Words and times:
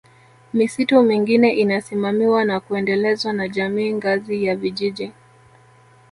Misitu 0.53 1.01
mingine 1.01 1.51
inasimamiwa 1.53 2.45
na 2.45 2.59
kuendelezwa 2.59 3.33
na 3.33 3.47
Jamii 3.47 3.93
ngazi 3.93 4.45
ya 4.45 4.55
Vijiji 4.55 5.11